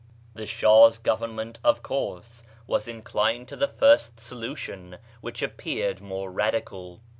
The 0.33 0.47
Shah's 0.47 0.97
government, 0.97 1.59
of 1.63 1.83
course, 1.83 2.41
was 2.65 2.87
in 2.87 3.03
clined 3.03 3.45
to 3.49 3.55
the 3.55 3.67
first 3.67 4.19
solution, 4.19 4.97
which 5.19 5.43
appeared 5.43 6.01
more 6.01 6.31
radical. 6.31 7.01